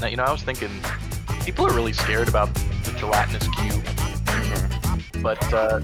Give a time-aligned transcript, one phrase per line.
[0.00, 0.70] Now, you know, I was thinking
[1.44, 3.82] people are really scared about the gelatinous cube,
[5.22, 5.80] but uh,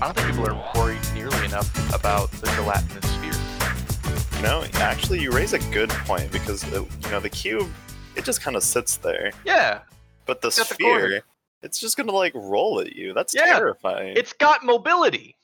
[0.00, 4.42] I don't think people are worried nearly enough about the gelatinous sphere.
[4.42, 7.68] No, actually, you raise a good point because uh, you know the cube,
[8.14, 9.80] it just kind of sits there, Yeah,
[10.26, 11.22] but the at the sphere,
[11.62, 13.12] it's just gonna like roll at you.
[13.12, 14.16] That's Yeah, terrifying.
[14.16, 15.34] it's got mobility.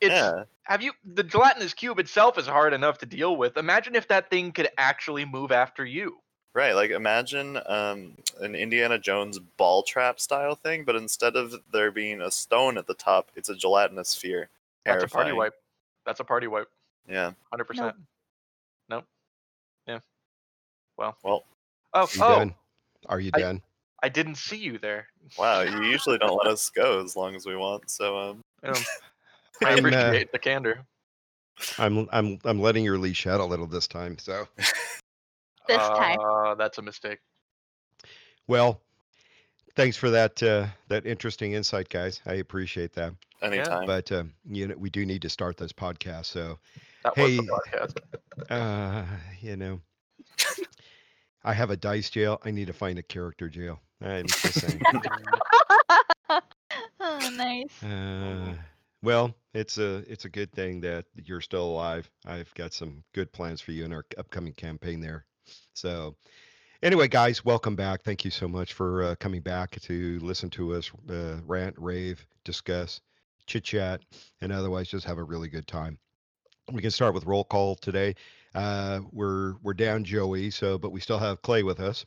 [0.00, 3.56] It's yeah, have you the gelatinous cube itself is hard enough to deal with.
[3.56, 6.18] Imagine if that thing could actually move after you.
[6.54, 6.72] Right.
[6.74, 12.20] Like imagine um, an Indiana Jones ball trap style thing, but instead of there being
[12.20, 14.48] a stone at the top, it's a gelatinous sphere.
[14.84, 15.54] That's a party wipe.
[16.06, 16.68] That's a party wipe.
[17.08, 17.32] Yeah.
[17.50, 17.96] Hundred percent.
[18.88, 19.04] Nope.
[19.86, 19.98] Yeah.
[20.96, 21.16] Well.
[21.22, 21.44] Well.
[21.94, 22.08] Oh.
[22.14, 22.38] You Oh.
[22.38, 22.54] done?
[23.08, 23.62] Are you I- done?
[24.02, 25.08] I didn't see you there.
[25.38, 25.60] Wow.
[25.60, 27.90] You usually don't let us go as long as we want.
[27.90, 28.40] So um.
[28.62, 28.74] Um,
[29.62, 30.80] I I'm, uh, appreciate the candor.
[31.78, 34.16] I'm I'm I'm letting your leash out a little this time.
[34.18, 34.48] So
[35.70, 36.18] This time.
[36.20, 37.18] Uh, that's a mistake.
[38.46, 38.80] well,
[39.76, 42.20] thanks for that uh, that interesting insight, guys.
[42.26, 43.14] I appreciate that.
[43.42, 43.86] Anytime.
[43.86, 46.26] But uh, you know, we do need to start this podcast.
[46.26, 46.58] So
[47.04, 47.38] That was Hey.
[47.38, 47.96] podcast.
[48.50, 49.04] uh,
[49.40, 49.80] you know,
[51.44, 52.40] I have a dice jail.
[52.44, 53.80] I need to find a character jail.
[54.02, 54.80] I'm just saying.
[57.00, 57.82] oh, nice.
[57.82, 58.54] Uh,
[59.02, 62.10] well, it's a it's a good thing that you're still alive.
[62.26, 65.24] I've got some good plans for you in our upcoming campaign there.
[65.74, 66.16] So,
[66.82, 68.02] anyway, guys, welcome back.
[68.02, 72.24] Thank you so much for uh, coming back to listen to us uh, rant, rave,
[72.44, 73.00] discuss,
[73.46, 74.00] chit chat,
[74.40, 75.98] and otherwise just have a really good time.
[76.72, 78.14] We can start with roll call today.
[78.54, 82.04] Uh, we're we're down Joey, so but we still have Clay with us.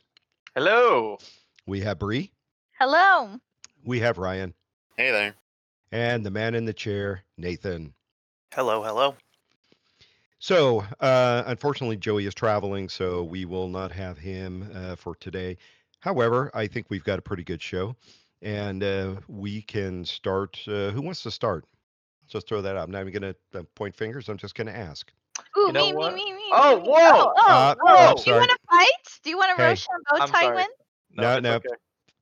[0.54, 1.18] Hello.
[1.66, 2.30] We have Bree.
[2.78, 3.38] Hello.
[3.84, 4.54] We have Ryan,
[4.96, 5.34] Hey there.
[5.92, 7.92] and the man in the chair, Nathan.
[8.54, 8.82] Hello.
[8.82, 9.14] Hello.
[10.44, 15.56] So, uh, unfortunately, Joey is traveling, so we will not have him uh, for today.
[16.00, 17.96] However, I think we've got a pretty good show,
[18.42, 20.60] and uh, we can start.
[20.68, 21.64] Uh, who wants to start?
[22.28, 22.84] Just throw that out.
[22.84, 24.28] I'm not even going to uh, point fingers.
[24.28, 25.10] I'm just going to ask.
[25.56, 26.14] Ooh, You know me, me, what?
[26.14, 26.42] me, me.
[26.52, 26.88] Oh, me, me.
[26.90, 26.98] whoa!
[26.98, 27.94] Oh, oh, Uh, whoa.
[27.94, 28.38] I'm Do you sorry.
[28.40, 29.20] want to fight?
[29.22, 29.68] Do you want to Hey.
[29.70, 30.56] rush and bow I'm tie sorry.
[30.56, 30.66] win?
[31.12, 31.54] No, no.
[31.54, 31.68] okay.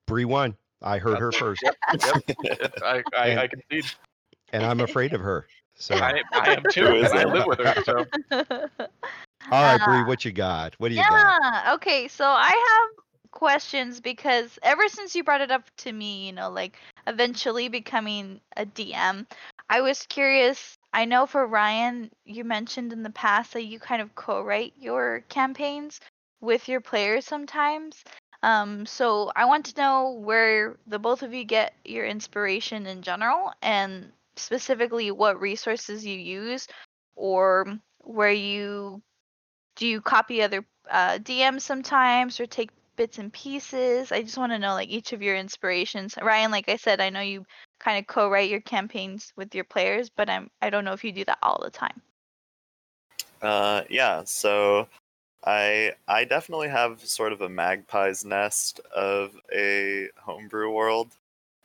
[0.07, 0.57] Bree won.
[0.81, 1.75] I heard her That's first, Yep.
[2.05, 2.73] Yep.
[2.85, 3.87] I, I, And- I concede.
[4.53, 5.49] and I'm afraid of her.
[5.83, 7.29] So, I, I am too, and I it?
[7.29, 7.75] live with her.
[7.83, 8.07] So
[9.51, 10.75] right, Bree, Uh, what you got?
[10.79, 11.09] What do you got?
[11.11, 11.73] yeah.
[11.75, 12.07] Okay.
[12.07, 16.51] So I have questions because ever since you brought it up to me, you know,
[16.51, 16.77] like
[17.09, 19.27] eventually becoming a DM,
[19.69, 20.79] I was curious.
[20.93, 25.25] I know for Ryan, you mentioned in the past that you kind of co-write your
[25.29, 25.99] campaigns
[26.41, 28.05] with your players sometimes.
[28.45, 33.03] Um, so I want to know where the both of you get your inspiration in
[33.03, 36.67] general, and specifically what resources you use,
[37.17, 37.67] or
[37.99, 39.03] where you
[39.77, 44.13] do you copy other uh, DMs sometimes or take bits and pieces?
[44.13, 46.15] I just want to know like each of your inspirations.
[46.21, 47.45] Ryan, like I said, I know you
[47.81, 51.13] kind of co-write your campaigns with your players, but I'm I don't know if you
[51.13, 52.01] do that all the time.
[53.41, 54.23] Uh, yeah.
[54.25, 54.87] So,
[55.45, 61.17] I I definitely have sort of a magpie's nest of a homebrew world.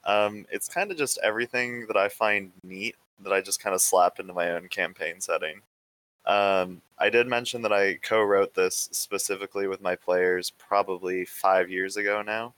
[0.08, 3.82] Um, it's kind of just everything that I find neat that I just kind of
[3.82, 5.62] slap into my own campaign setting.
[6.26, 11.98] Um, I did mention that I co-wrote this specifically with my players probably five years
[11.98, 12.54] ago now,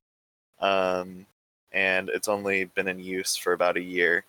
[0.60, 1.26] um,
[1.72, 4.26] and it's only been in use for about a year.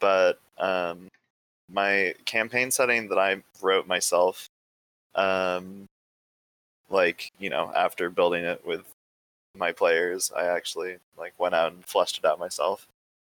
[0.00, 1.08] But um,
[1.70, 4.48] my campaign setting that I wrote myself,
[5.14, 5.86] um,
[6.90, 8.84] like you know, after building it with
[9.54, 12.86] my players, I actually like went out and fleshed it out myself.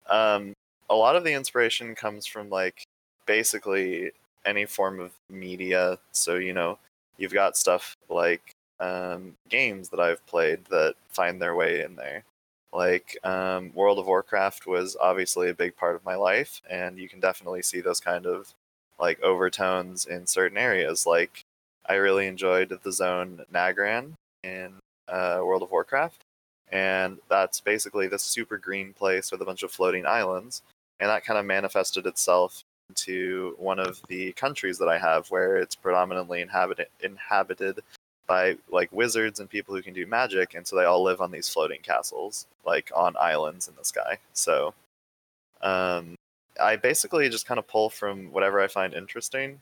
[0.09, 0.53] Um,
[0.89, 2.83] a lot of the inspiration comes from like
[3.25, 4.11] basically
[4.45, 5.97] any form of media.
[6.11, 6.77] So you know,
[7.17, 12.23] you've got stuff like um, games that I've played that find their way in there.
[12.71, 17.07] Like um, World of Warcraft was obviously a big part of my life, and you
[17.07, 18.53] can definitely see those kind of
[18.99, 21.05] like overtones in certain areas.
[21.05, 21.43] Like
[21.87, 24.13] I really enjoyed the zone Nagrand
[24.43, 24.73] in
[25.07, 26.23] uh, World of Warcraft,
[26.71, 30.61] and that's basically this super green place with a bunch of floating islands,
[30.99, 35.57] and that kind of manifested itself into one of the countries that I have, where
[35.57, 37.79] it's predominantly inhabited inhabited
[38.27, 41.31] by like wizards and people who can do magic, and so they all live on
[41.31, 44.17] these floating castles, like on islands in the sky.
[44.33, 44.73] So,
[45.61, 46.15] um,
[46.61, 49.59] I basically just kind of pull from whatever I find interesting,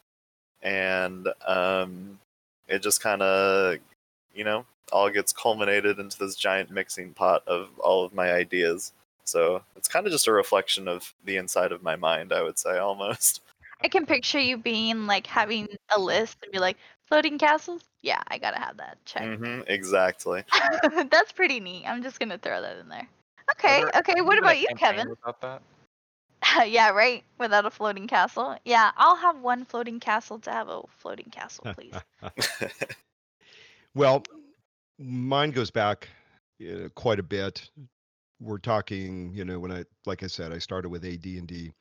[0.62, 2.20] and um,
[2.68, 3.78] it just kind of,
[4.34, 8.92] you know, all gets culminated into this giant mixing pot of all of my ideas.
[9.24, 12.58] So it's kind of just a reflection of the inside of my mind, I would
[12.60, 13.42] say, almost.
[13.84, 17.82] I can picture you being like having a list and be like, floating castles?
[18.02, 19.38] Yeah, I gotta have that check.
[19.38, 20.44] hmm exactly.
[21.10, 21.86] That's pretty neat.
[21.88, 23.08] I'm just gonna throw that in there.
[23.52, 24.22] Okay, there- okay.
[24.22, 25.10] What there been a about you, Kevin?
[25.10, 25.62] Without that,
[26.70, 27.24] yeah, right.
[27.40, 28.58] Without a floating castle.
[28.66, 31.94] Yeah, I'll have one floating castle to have a floating castle, please.
[33.94, 34.24] Well,
[35.00, 36.10] mine goes back
[36.62, 37.70] uh, quite a bit.
[38.40, 41.72] We're talking, you know, when I, like I said, I started with AD and D,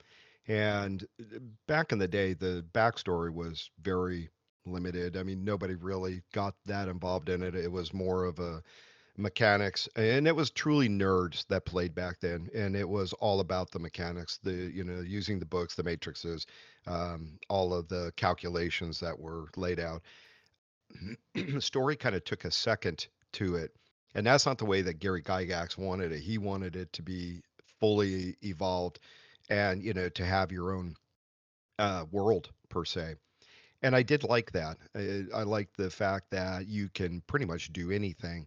[0.48, 4.30] and uh, back in the day, the backstory was very
[4.66, 5.16] limited.
[5.16, 7.54] I mean, nobody really got that involved in it.
[7.54, 8.62] It was more of a
[9.16, 13.70] mechanics, and it was truly nerds that played back then, and it was all about
[13.70, 16.46] the mechanics, the you know, using the books, the matrices,
[16.86, 20.02] um, all of the calculations that were laid out
[21.60, 23.72] story kind of took a second to it.
[24.14, 26.20] And that's not the way that Gary Gygax wanted it.
[26.20, 27.42] He wanted it to be
[27.78, 28.98] fully evolved
[29.48, 30.94] and, you know, to have your own
[31.78, 33.14] uh, world per se.
[33.82, 34.78] And I did like that.
[34.94, 38.46] I, I liked the fact that you can pretty much do anything.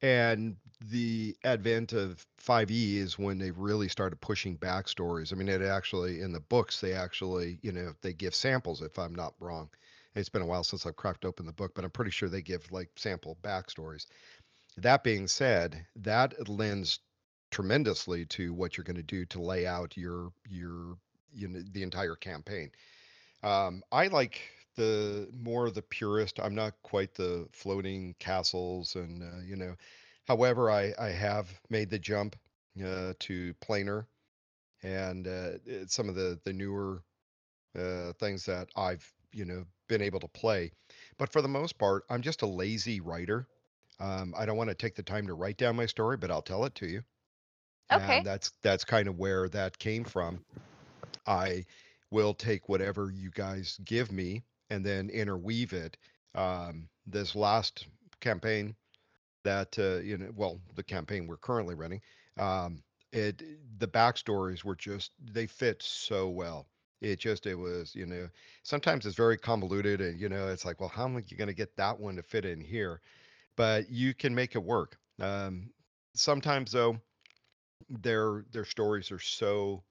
[0.00, 5.32] And the advent of 5e is when they really started pushing backstories.
[5.32, 8.96] I mean, it actually, in the books, they actually, you know, they give samples, if
[8.98, 9.68] I'm not wrong.
[10.14, 12.42] It's been a while since I've cracked open the book, but I'm pretty sure they
[12.42, 14.06] give like sample backstories.
[14.76, 17.00] That being said, that lends
[17.50, 20.96] tremendously to what you're going to do to lay out your your
[21.32, 22.70] you know the entire campaign.
[23.42, 24.40] Um, I like
[24.76, 26.40] the more the purist.
[26.40, 29.76] I'm not quite the floating castles and uh, you know.
[30.26, 32.36] However, I I have made the jump
[32.84, 34.06] uh, to planar
[34.82, 35.50] and uh,
[35.86, 37.02] some of the the newer
[37.78, 40.72] uh, things that I've you know been able to play.
[41.18, 43.48] But for the most part, I'm just a lazy writer.
[44.00, 46.42] Um, I don't want to take the time to write down my story, but I'll
[46.42, 47.02] tell it to you.
[47.92, 48.18] Okay.
[48.18, 50.44] And that's that's kind of where that came from.
[51.26, 51.66] I
[52.10, 55.96] will take whatever you guys give me and then interweave it.
[56.34, 57.86] Um, this last
[58.20, 58.74] campaign
[59.44, 62.00] that uh, you know, well, the campaign we're currently running,
[62.38, 62.82] um,
[63.12, 63.42] it
[63.78, 66.68] the backstories were just they fit so well.
[67.00, 68.28] It just it was you know
[68.62, 71.54] sometimes it's very convoluted and you know it's like well how am I going to
[71.54, 73.00] get that one to fit in here?
[73.56, 74.98] But you can make it work.
[75.20, 75.70] Um,
[76.14, 77.00] sometimes though
[77.88, 79.84] their their stories are so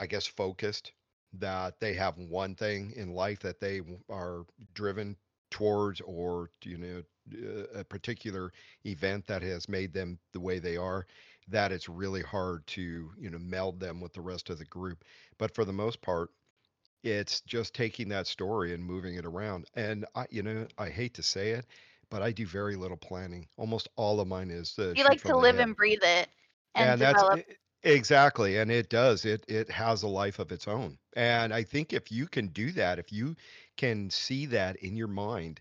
[0.00, 0.92] I guess focused
[1.34, 5.16] that they have one thing in life that they are driven
[5.50, 7.02] towards or you know
[7.32, 8.52] uh, a particular
[8.84, 11.06] event that has made them the way they are
[11.48, 15.04] that it's really hard to you know meld them with the rest of the group
[15.38, 16.30] but for the most part
[17.02, 21.14] it's just taking that story and moving it around and i you know i hate
[21.14, 21.66] to say it
[22.10, 23.46] but i do very little planning.
[23.56, 26.28] Almost all of mine is uh, You like to live hip and breathe it
[26.74, 27.24] and, and that's
[27.82, 31.92] exactly and it does it it has a life of its own and i think
[31.92, 33.34] if you can do that if you
[33.76, 35.60] can see that in your mind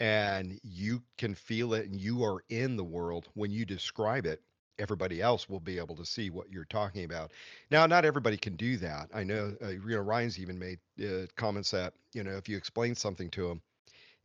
[0.00, 4.42] and you can feel it and you are in the world when you describe it
[4.78, 7.32] everybody else will be able to see what you're talking about
[7.70, 11.26] now not everybody can do that i know uh, you know ryan's even made uh,
[11.36, 13.60] comments that you know if you explain something to him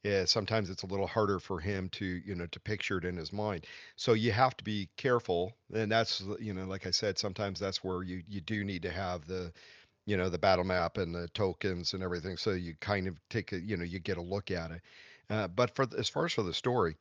[0.03, 3.17] yeah, sometimes it's a little harder for him to, you know, to picture it in
[3.17, 3.67] his mind.
[3.97, 7.59] So you have to be careful, and that's, uh, you know, like I said, sometimes
[7.59, 9.51] that's where you you do need to have the,
[10.05, 13.51] you know, the battle map and the tokens and everything, so you kind of take
[13.51, 14.81] a, you know, you get a look at it.
[15.29, 16.95] Uh, but for as far as for the story,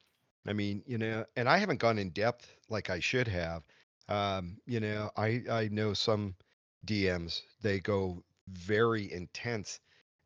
[0.47, 3.65] I mean, you know, and I haven't gone in depth like I should have.
[4.09, 6.37] Um, you know, I I know some
[6.85, 9.81] DMs they go very intense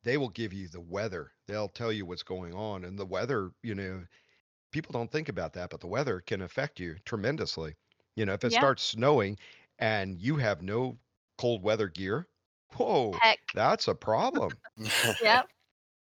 [0.05, 1.33] they will give you the weather.
[1.47, 2.85] They'll tell you what's going on.
[2.85, 4.05] And the weather, you know,
[4.73, 7.77] people don't think about that, but the weather can affect you tremendously.
[8.17, 8.55] You know, if it Yeah.
[8.55, 9.39] starts snowing
[9.79, 10.99] and you have no
[11.39, 12.29] cold weather gear,
[12.77, 13.41] whoa, Heck.
[13.55, 14.61] that's a problem,
[15.21, 15.47] Yep.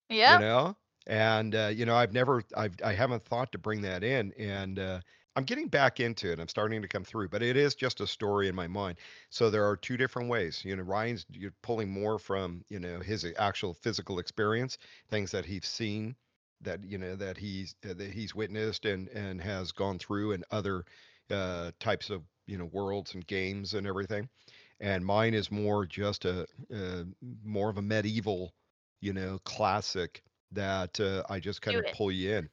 [0.10, 0.24] Yeah.
[0.26, 0.78] You know?
[1.08, 4.34] And, uh, you know, I've never, I've, I haven't thought to bring that in.
[4.38, 5.00] And, uh,
[5.38, 6.40] I'm getting back into it.
[6.40, 8.98] I'm starting to come through, but it is just a story in my mind.
[9.30, 10.64] So there are two different ways.
[10.64, 14.78] You know, Ryan's you're pulling more from, you know, his actual physical experience,
[15.10, 16.16] things that he's seen,
[16.62, 20.46] that you know that he's uh, that he's witnessed and and has gone through and
[20.52, 20.86] other
[21.32, 24.30] uh types of, you know, worlds and games and everything.
[24.80, 27.04] And mine is more just a, uh
[27.44, 28.54] more of a medieval,
[29.02, 30.24] you know, classic
[30.56, 31.98] that uh, I just kind Do of it.
[31.98, 32.50] pull you in.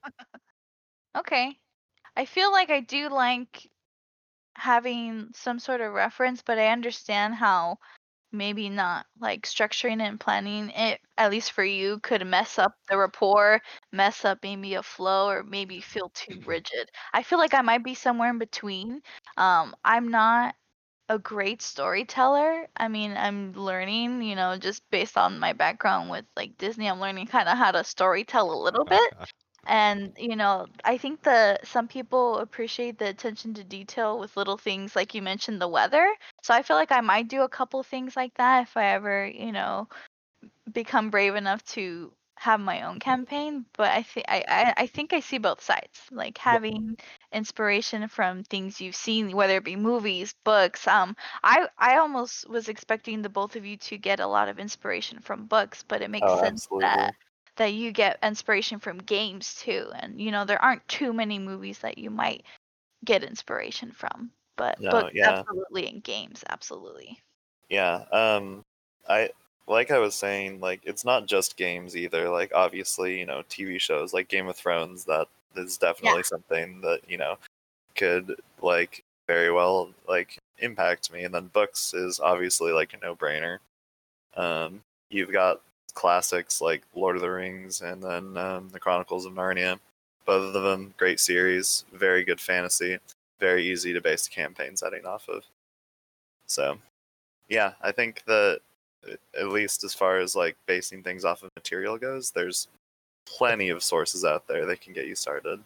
[1.16, 1.58] Okay.
[2.16, 3.70] I feel like I do like
[4.56, 7.78] having some sort of reference, but I understand how
[8.32, 12.98] maybe not like structuring and planning it, at least for you, could mess up the
[12.98, 13.60] rapport,
[13.92, 16.90] mess up maybe a flow, or maybe feel too rigid.
[17.14, 19.02] I feel like I might be somewhere in between.
[19.38, 20.56] Um, I'm not
[21.12, 22.66] a great storyteller.
[22.74, 27.00] I mean, I'm learning, you know, just based on my background with like Disney, I'm
[27.00, 29.14] learning kind of how to storytell a little bit.
[29.66, 34.56] And you know, I think the some people appreciate the attention to detail with little
[34.56, 36.08] things like you mentioned the weather.
[36.42, 39.26] So I feel like I might do a couple things like that if I ever,
[39.26, 39.88] you know,
[40.72, 42.10] become brave enough to
[42.42, 46.38] have my own campaign but i think I, I think i see both sides like
[46.38, 46.96] having
[47.32, 52.68] inspiration from things you've seen whether it be movies books um i i almost was
[52.68, 56.10] expecting the both of you to get a lot of inspiration from books but it
[56.10, 56.80] makes Oh, sense absolutely.
[56.80, 57.14] that
[57.56, 61.78] that you get inspiration from games too and you know there aren't too many movies
[61.80, 62.44] that you might
[63.04, 65.44] get inspiration from but No, books yeah.
[65.44, 67.18] absolutely and games absolutely
[67.68, 68.04] Yeah.
[68.12, 68.62] Um
[69.08, 69.30] I
[69.66, 72.28] like I was saying, like it's not just games either.
[72.28, 77.00] Like obviously, you know, TV shows like Game of Thrones that is definitely something that,
[77.08, 77.36] you know,
[77.94, 81.24] could like very well like impact me.
[81.24, 83.58] And then books is obviously like a no-brainer.
[84.36, 85.60] Um you've got
[85.94, 89.78] classics like Lord of the Rings and then um, The Chronicles of Narnia.
[90.24, 92.98] Both of them great series, very good fantasy,
[93.40, 95.44] very easy to base a campaign setting off of.
[96.46, 96.78] So,
[97.48, 98.60] yeah, I think that
[99.38, 102.68] at least as far as like basing things off of material goes, there's
[103.26, 105.60] plenty of sources out there that can get you started.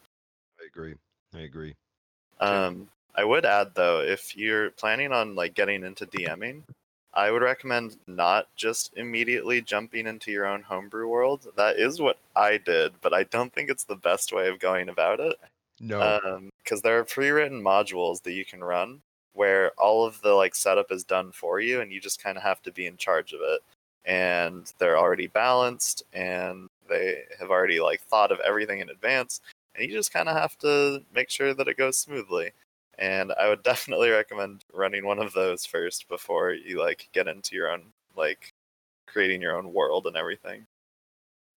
[0.59, 0.95] I agree.
[1.33, 1.75] I agree.
[2.39, 6.63] Um, I would add though, if you're planning on like getting into DMing,
[7.13, 11.47] I would recommend not just immediately jumping into your own homebrew world.
[11.55, 14.89] That is what I did, but I don't think it's the best way of going
[14.89, 15.35] about it.
[15.79, 16.49] No.
[16.63, 19.01] because there are pre-written modules that you can run
[19.37, 22.43] where all of the like setup is done for you and you just kind of
[22.43, 23.61] have to be in charge of it
[24.05, 29.41] and they're already balanced and they have already like thought of everything in advance
[29.75, 32.51] and you just kind of have to make sure that it goes smoothly
[32.97, 37.55] and i would definitely recommend running one of those first before you like get into
[37.55, 37.83] your own
[38.15, 38.51] like
[39.05, 40.65] creating your own world and everything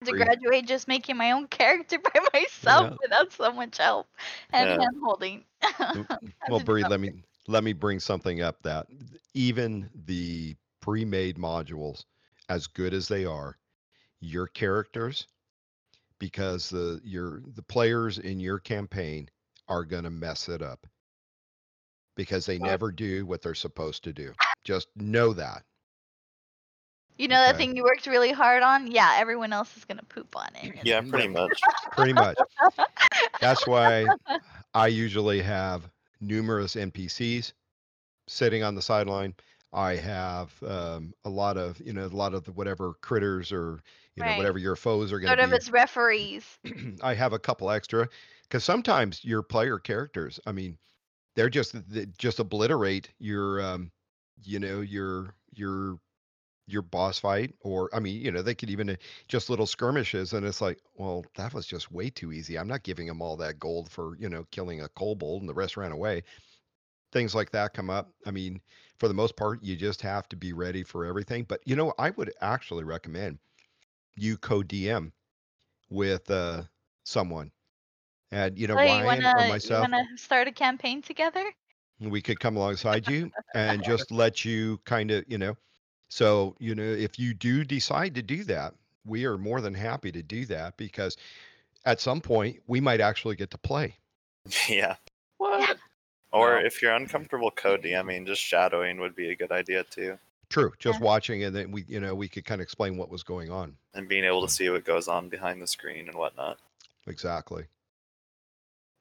[0.05, 2.97] to graduate just making my own character by myself Yeah.
[3.01, 4.07] without so much help
[4.53, 4.77] and Yeah.
[4.77, 5.43] hand holding.
[6.49, 7.11] well, Bree, let me
[7.51, 8.87] let me bring something up that
[9.33, 12.05] even the pre-made modules,
[12.49, 13.57] as good as they are,
[14.19, 15.27] your characters,
[16.19, 19.29] because the your the players in your campaign
[19.67, 20.87] are gonna mess it up
[22.15, 24.33] because they never do what they're supposed to do.
[24.63, 25.63] Just know that.
[27.17, 27.57] You know that Okay.
[27.57, 28.91] thing you worked really hard on?
[28.91, 30.73] Yeah, everyone else is gonna poop on it.
[30.81, 32.37] yeah pretty much Pretty much.
[33.39, 34.15] That's why
[34.73, 35.89] I usually have
[36.21, 37.53] numerous NPCs
[38.27, 39.35] sitting on the sideline.
[39.73, 43.81] I have um, a lot of, you know, a lot of the whatever critters or,
[44.15, 45.57] you know, whatever your foes are going to sort of be.
[45.57, 46.59] as referees.
[47.01, 48.07] I have a couple extra
[48.43, 50.77] because sometimes your player characters, I mean,
[51.35, 53.91] they're just they just obliterate your, um,
[54.43, 55.99] you know, your your
[56.71, 58.95] your boss fight, or I mean, you know, they could even uh,
[59.27, 62.57] just little skirmishes, and it's like, well, that was just way too easy.
[62.57, 65.53] I'm not giving them all that gold for you know killing a kobold, and the
[65.53, 66.23] rest ran away.
[67.11, 68.13] Things like that come up.
[68.25, 68.61] I mean,
[68.97, 71.43] for the most part, you just have to be ready for everything.
[71.45, 73.39] But you know, I would actually recommend
[74.15, 75.13] you co-DM
[75.89, 76.63] with uh,
[77.03, 77.51] someone.
[78.31, 81.53] And you know, Hey, you Ryan wanna or you wanna start a campaign together?
[81.99, 85.55] we could come alongside you and just let you kind of, you know,
[86.11, 88.73] so, you know, if you do decide to do that,
[89.05, 91.15] we are more than happy to do that because
[91.85, 93.95] at some point we might actually get to play.
[94.69, 94.95] yeah
[95.37, 95.77] What?
[96.33, 96.65] or No.
[96.65, 100.19] if you're uncomfortable co-DMing, just shadowing would be a good idea too.
[100.49, 101.05] True, just Yeah.
[101.05, 103.77] watching and then we, you know, we could kind of explain what was going on.
[103.93, 106.59] and being able to see what goes on behind the screen and whatnot.
[107.07, 107.63] Exactly.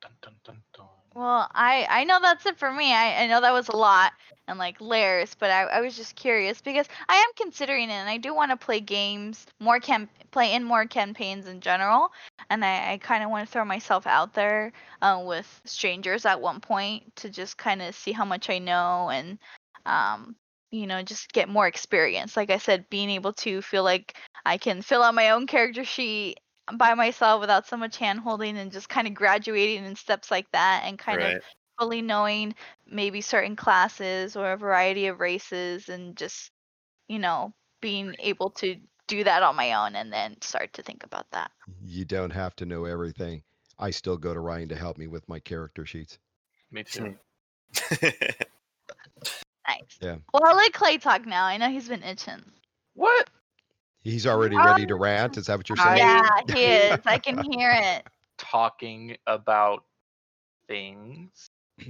[0.01, 0.87] Dun, dun, dun, dun.
[1.15, 2.93] Well, I I know that's it for me.
[2.93, 4.13] I, I know that was a lot
[4.47, 8.09] and like layers, but I, I was just curious because I am considering it and
[8.09, 12.13] I do want to play games, more camp play in more campaigns in general,
[12.49, 16.41] and I, I kind of want to throw myself out there uh, with strangers at
[16.41, 19.39] one point to just kind of see how much I know and
[19.87, 20.37] um
[20.71, 22.37] you know just get more experience.
[22.37, 25.85] Like I said, being able to feel like I can fill out my own character
[25.85, 26.39] sheet
[26.79, 30.51] by myself without so much hand holding and just kind of graduating in steps like
[30.53, 31.37] that and kind right.
[31.37, 31.43] of
[31.79, 32.55] fully knowing
[32.87, 36.51] maybe certain classes or a variety of races and just
[37.09, 41.05] you know being able to do that on my own and then start to think
[41.05, 41.51] about that
[41.85, 43.43] You don't have to know everything.
[43.79, 46.19] I still go to Ryan to help me with my character sheets.
[46.71, 47.17] Me too.
[49.69, 50.17] nice Yeah.
[50.33, 52.43] well i'll let clay talk now i know he's been itching
[52.95, 53.31] What?
[54.03, 55.37] He's already ready to rant.
[55.37, 55.99] Is that what you're saying?
[55.99, 58.07] yeah he is i can hear it
[58.39, 59.85] Talking about
[60.71, 61.51] things.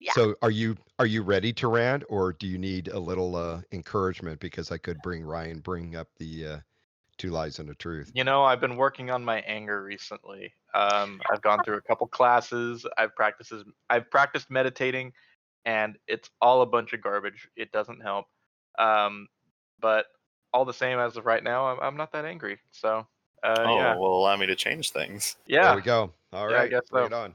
[0.00, 0.12] Yeah.
[0.12, 3.62] So are you are you ready to rant, or do you need a little uh,
[3.72, 4.38] encouragement?
[4.38, 6.58] Because I could bring Ryan bring up the uh,
[7.16, 8.12] two lies and a truth.
[8.14, 10.54] You know, I've been working on my anger recently.
[10.72, 12.86] Um, I've gone through a couple classes.
[12.96, 13.64] I've practices.
[13.90, 15.14] I've practiced meditating,
[15.64, 17.48] and it's all a bunch of garbage.
[17.56, 18.26] It doesn't help.
[18.78, 19.26] Um,
[19.80, 20.06] but
[20.52, 22.58] all the same, as of right now, I'm, I'm not that angry.
[22.72, 23.06] So,
[23.42, 25.36] uh, oh, yeah, will allow me to change things.
[25.46, 25.74] There yeah.
[25.74, 26.12] we go.
[26.32, 27.06] All Yeah, I right, guess bring so.
[27.06, 27.34] it on.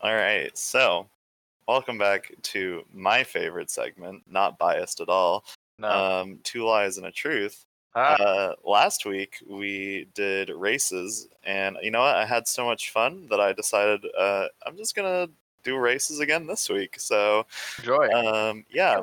[0.00, 1.08] All right, so
[1.68, 4.22] welcome back to my favorite segment.
[4.28, 5.44] Not biased at all.
[5.78, 5.88] No.
[5.88, 7.64] Um, two lies and a truth.
[7.94, 12.16] Ah, Uh, last week we did races, and you know what?
[12.16, 15.28] I had so much fun that I decided uh, I'm just gonna
[15.62, 16.98] do races again this week.
[16.98, 17.46] So,
[17.78, 18.08] enjoy.
[18.08, 19.00] um, yeah.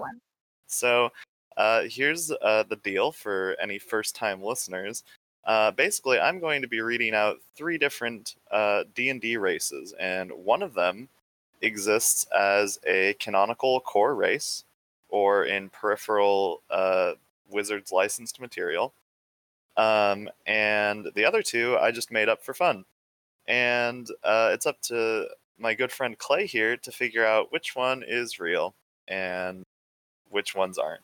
[0.67, 1.11] So,
[1.59, 5.03] uh, here's uh, the deal for any first-time listeners.
[5.43, 10.63] Uh, basically, I'm going to be reading out three different uh, D&D races, and one
[10.63, 11.09] of them
[11.61, 14.63] exists as a canonical core race,
[15.09, 17.13] or in peripheral uh,
[17.49, 18.93] Wizards licensed material.
[19.75, 22.85] Um, and the other two I just made up for fun.
[23.47, 28.01] And uh, it's up to my good friend Clay here to figure out which one
[28.07, 28.75] is real
[29.09, 29.65] and
[30.29, 31.01] which ones aren't.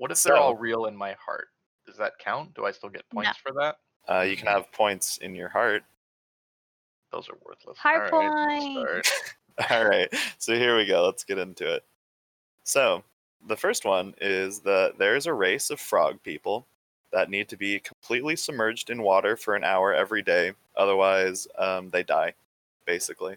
[0.00, 1.48] What if they're so- all real in my heart?
[1.86, 2.54] Does that count?
[2.54, 3.22] Do I still get No.
[3.22, 3.78] points for that?
[4.08, 5.84] Uh, you can have points in your heart.
[7.12, 7.76] Those are worthless.
[7.78, 9.04] Heart All right, point.
[9.06, 9.08] start.
[9.70, 11.04] All right, so here we go.
[11.04, 11.84] Let's get into it.
[12.64, 13.02] So,
[13.46, 16.66] the first one is that there is a race of frog people
[17.12, 20.52] that need to be completely submerged in water for an hour every day.
[20.76, 22.32] Otherwise, um, they die,
[22.86, 23.36] basically.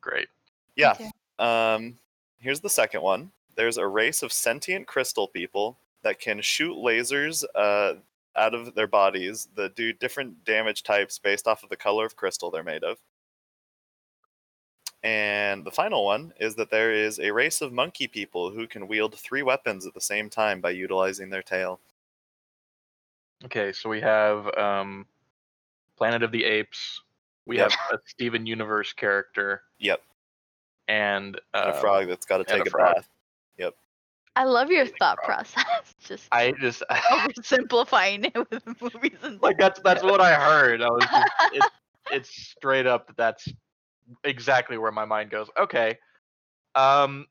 [0.00, 0.28] Great.
[0.76, 0.96] Yeah.
[1.38, 1.96] Um,
[2.38, 3.30] here's the second one.
[3.60, 7.92] There's a race of sentient crystal people that can shoot lasers uh,
[8.34, 12.16] out of their bodies that do different damage types based off of the color of
[12.16, 12.96] crystal they're made of.
[15.02, 18.88] And the final one is that there is a race of monkey people who can
[18.88, 21.80] wield three weapons at the same time by utilizing their tail.
[23.44, 25.04] Okay, so we have um,
[25.98, 27.02] Planet of the Apes.
[27.44, 27.72] We Yep.
[27.72, 30.00] have a Steven Universe character Yep,
[30.88, 33.06] and and uh, a frog that's got to take a a, bath.
[34.36, 35.64] I love your thought process.
[36.04, 39.42] Just I just oversimplifying it with movies and stuff.
[39.42, 40.82] like that's that's what I heard.
[40.82, 41.64] I was just, it,
[42.10, 43.48] it's straight up that that's
[44.24, 45.48] exactly where my mind goes.
[45.58, 45.98] Okay,
[46.74, 47.26] um,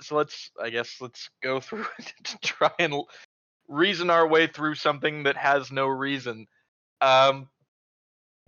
[0.00, 2.94] so let's I guess let's go through it to try and
[3.68, 6.46] reason our way through something that has no reason.
[7.00, 7.48] Um,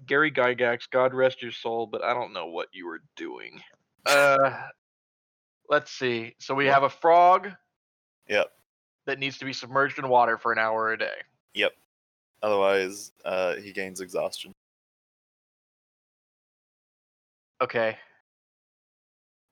[0.07, 3.61] Gary Gygax, God rest your soul, but I don't know what you were doing.
[4.07, 4.51] Uh,
[5.69, 6.35] let's see.
[6.39, 7.51] So we have a frog
[8.29, 8.51] Yep,
[9.07, 11.17] that needs to be submerged in water for an hour a day.
[11.55, 11.73] yep.
[12.43, 14.53] Otherwise, uh, he gains exhaustion.
[17.63, 17.97] Okay.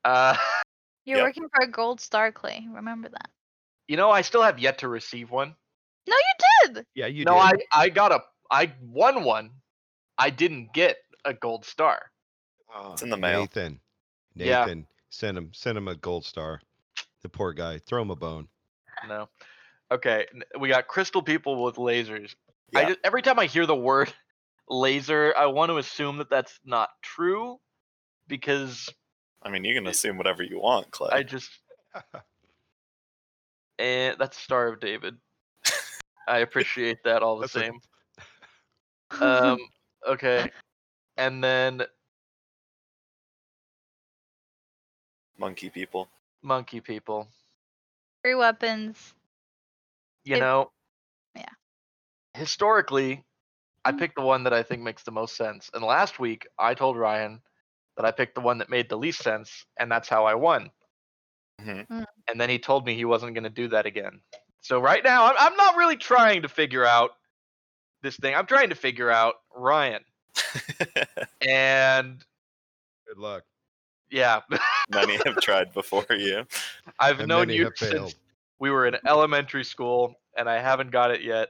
[0.04, 0.36] Uh,
[1.04, 1.26] You're Yep.
[1.26, 2.66] working for a gold star, Clay.
[2.70, 3.30] Remember that.
[3.88, 5.54] you know, I still have yet to receive one.
[6.08, 6.86] No, you did.
[6.94, 7.62] Yeah, you no, I did.
[7.74, 9.50] I got a I won one.
[10.18, 12.10] I didn't get a gold star.
[12.74, 13.40] Oh, It's in the mail.
[13.40, 13.80] Nathan,
[14.34, 14.64] Yeah.
[14.64, 16.60] Nathan, send him send him a gold star.
[17.22, 17.78] The poor guy.
[17.78, 18.48] Throw him a bone.
[19.08, 19.28] No.
[19.90, 20.26] Okay,
[20.58, 22.34] we got crystal people with lasers.
[22.74, 24.12] I just, every time I hear the word
[24.68, 27.58] laser, I want to assume that that's not true
[28.28, 28.88] because
[29.42, 31.10] I mean, you can assume whatever you want, Clay.
[31.12, 31.50] I just
[33.78, 35.16] and that's Star of David.
[36.28, 37.80] I appreciate that all the That's a- same.
[39.20, 39.58] Um
[40.08, 40.50] okay.
[41.18, 41.82] And then
[45.36, 46.08] Monkey people.
[46.42, 47.28] monkey people.
[48.22, 49.14] Three weapons.
[50.24, 50.72] You If- know,
[51.34, 51.48] yeah.
[52.34, 53.24] Historically,
[53.84, 53.98] I Mm.
[53.98, 55.70] picked the one that I think makes the most sense.
[55.74, 57.42] And last week, I told Ryan
[57.96, 60.70] that I picked the one that made the least sense, and that's how I won.
[61.60, 61.86] Mhm.
[61.88, 62.06] Mm.
[62.28, 64.22] And then he told me he wasn't going to do that again.
[64.60, 67.12] So right now, I'm, I'm not really trying to figure out
[68.02, 68.34] this thing.
[68.34, 70.04] I'm trying to figure out Ryan.
[71.42, 72.24] And
[73.06, 73.44] Good luck.
[74.12, 74.40] Yeah,
[74.94, 76.44] Many have tried before you.
[77.00, 78.14] I've And known you since failed.
[78.60, 81.48] we were in elementary school, and I haven't got it yet.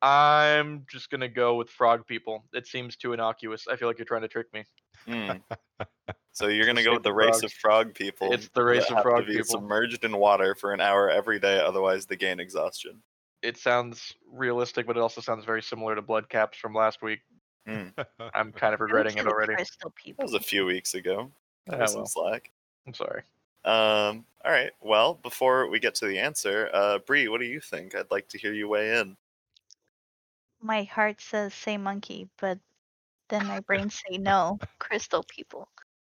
[0.00, 2.44] I'm just gonna go with frog people.
[2.52, 3.68] It seems too innocuous.
[3.68, 4.64] I feel like you're trying to trick me.
[5.06, 5.30] Hmm.
[6.34, 7.44] So you're gonna go with the race frogs.
[7.44, 8.32] of frog people.
[8.32, 9.44] It's the race that of have to frog be people.
[9.44, 13.02] submerged in water for an hour every day, otherwise they gain exhaustion.
[13.42, 17.18] It sounds realistic, but it also sounds very similar to blood caps from last week.
[17.66, 19.54] I'm kind of regretting it already.
[19.56, 20.22] Crystal That people.
[20.22, 21.30] was a few weeks ago.
[21.70, 22.50] Ah, There's some slack.
[22.86, 23.22] I'm sorry.
[23.64, 24.24] Um.
[24.44, 24.72] All right.
[24.80, 27.94] Well, before we get to the answer, uh, Bree, what do you think?
[27.94, 29.16] I'd like to hear you weigh in.
[30.60, 32.58] My heart says say monkey, but
[33.28, 35.68] then my brain say no, crystal people.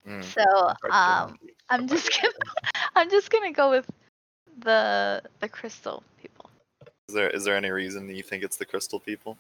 [0.07, 0.25] Mm.
[0.25, 0.43] So
[0.91, 1.39] um.
[1.71, 2.35] I'm just gonna
[2.97, 3.89] I'm just gonna go with
[4.59, 6.51] the the crystal people.
[7.09, 9.39] Is there is there any reason that you think it's the crystal people?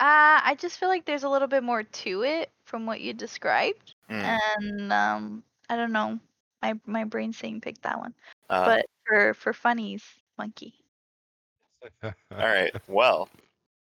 [0.00, 3.12] Uh, I just feel like there's a little bit more to it from what you
[3.12, 4.36] described, Hmm.
[4.60, 6.18] and um, I don't know.
[6.62, 8.14] My my brain's saying pick that one,
[8.48, 10.02] Uh, but for for funnies,
[10.38, 10.74] monkey.
[12.02, 12.74] all right.
[12.88, 13.28] Well,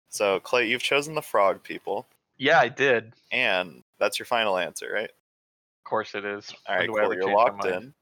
[0.09, 3.05] so Clay, you've chosen the frog people, Yeah, I did.
[3.07, 5.09] Of and that's your final answer, right?
[5.09, 6.51] Of course it is.
[6.67, 7.05] All When do I cool.
[7.05, 7.75] ever You're change my locked mind?
[7.83, 7.93] in.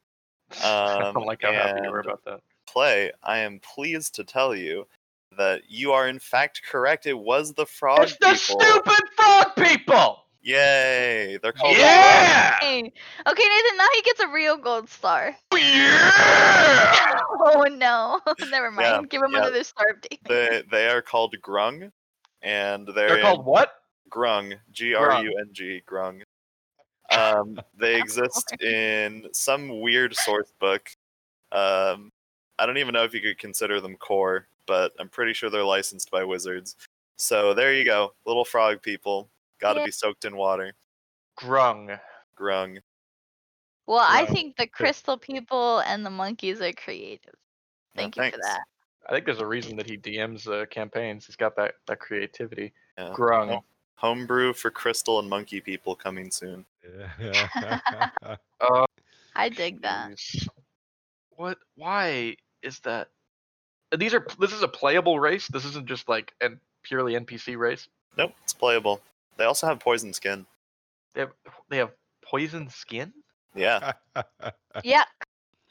[0.63, 2.41] I Um, don't like how happy you were and- about that.
[2.67, 4.85] Clay, I am pleased to tell you
[5.37, 7.05] that you are in fact correct.
[7.05, 8.61] It was the frog It's the people.
[8.61, 10.23] stupid frog people.
[10.41, 11.37] Yay!
[11.43, 12.55] They're called Yeah.
[12.61, 12.89] Hey, okay,
[13.25, 13.77] Nathan.
[13.77, 15.35] Now he gets a real gold star.
[15.53, 17.19] Yeah.
[17.39, 18.87] Oh no, never mind.
[18.87, 19.37] Yeah, Give him yeah.
[19.39, 20.19] another star update.
[20.27, 21.91] They they are called grung,
[22.41, 23.71] and they're, They're called what?
[24.09, 24.55] grung.
[24.71, 26.21] G R U N G grung.
[27.11, 30.89] Um, they exist in some weird source book.
[31.51, 32.09] Um,
[32.59, 35.63] I don't even know if you could consider them core, but I'm pretty sure they're
[35.63, 36.75] licensed by Wizards.
[37.15, 39.29] So there you go, little frog people.
[39.59, 39.85] Got to Yeah.
[39.85, 40.73] be soaked in water.
[41.39, 41.99] Grung.
[42.39, 42.79] Grung.
[43.87, 47.33] Well, I think the crystal people and the monkeys are creative.
[47.95, 48.61] Yeah, Thank you for that.
[49.09, 51.25] I think there's a reason that he DMs uh, campaigns.
[51.25, 52.73] He's got that that creativity.
[52.97, 53.13] Yeah.
[53.15, 53.47] Grung.
[53.47, 56.65] Well, Homebrew for crystal and monkey people coming soon.
[58.59, 58.85] Uh,
[59.35, 60.19] I dig that.
[61.31, 61.57] What?
[61.75, 63.09] Why is that?
[63.95, 64.25] These are.
[64.39, 65.47] This is a playable race.
[65.47, 66.49] This isn't just like a
[66.83, 67.87] purely NPC race.
[68.17, 69.01] Nope, it's playable.
[69.37, 70.45] They also have poison skin.
[71.13, 71.31] They have.
[71.69, 71.91] They have
[72.23, 73.13] poison skin.
[73.55, 73.93] Yeah.
[74.83, 75.05] Yeah.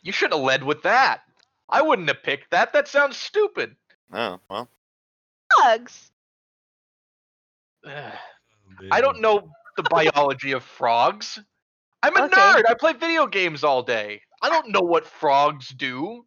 [0.03, 1.21] You should have led with that.
[1.69, 2.73] I wouldn't have picked that.
[2.73, 3.77] That sounds stupid.
[4.13, 4.69] Oh well.
[5.55, 6.11] Frogs.
[7.85, 8.13] Ugh.
[8.83, 11.39] Oh, I don't know the biology of frogs.
[12.03, 12.35] I'm a Okay.
[12.35, 12.63] nerd.
[12.69, 14.23] I play video games all day.
[14.43, 16.25] I don't know what frogs do.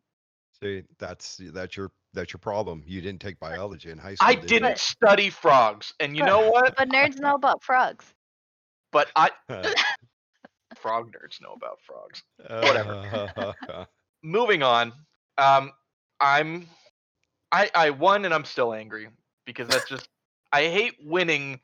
[0.62, 2.84] See, that's that's your that's your problem.
[2.86, 4.28] You didn't take biology in high school.
[4.30, 6.76] I did didn't study frogs, and you know what?
[6.76, 8.06] But nerds know about frogs.
[8.92, 9.30] But I
[10.78, 12.24] frog nerds know about frogs.
[12.38, 13.88] Whatever.
[14.24, 14.92] Moving on.
[15.38, 15.72] Um,
[16.20, 16.68] I'm
[17.52, 19.08] I I won, and I'm still angry
[19.46, 20.10] because that's just
[20.52, 21.62] I hate winning